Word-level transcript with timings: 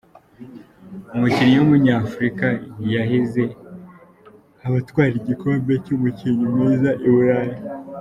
Umukinnyi 1.15 1.55
Wumuny’Afurika 1.59 2.45
yahize 2.93 3.43
abatwara 4.67 5.13
igikombe 5.21 5.73
cy’umukinnyi 5.85 6.43
mwiza 6.53 6.91
i 7.07 7.09
Burayi 7.13 7.55